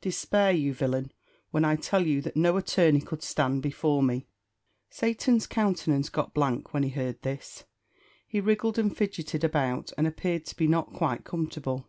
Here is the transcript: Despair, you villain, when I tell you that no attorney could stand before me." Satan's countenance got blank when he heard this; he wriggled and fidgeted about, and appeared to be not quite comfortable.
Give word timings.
Despair, 0.00 0.52
you 0.52 0.72
villain, 0.72 1.12
when 1.50 1.62
I 1.62 1.76
tell 1.76 2.06
you 2.06 2.22
that 2.22 2.34
no 2.34 2.56
attorney 2.56 3.02
could 3.02 3.22
stand 3.22 3.60
before 3.60 4.02
me." 4.02 4.26
Satan's 4.88 5.46
countenance 5.46 6.08
got 6.08 6.32
blank 6.32 6.72
when 6.72 6.82
he 6.82 6.88
heard 6.88 7.20
this; 7.20 7.64
he 8.26 8.40
wriggled 8.40 8.78
and 8.78 8.96
fidgeted 8.96 9.44
about, 9.44 9.92
and 9.98 10.06
appeared 10.06 10.46
to 10.46 10.56
be 10.56 10.66
not 10.66 10.94
quite 10.94 11.24
comfortable. 11.24 11.88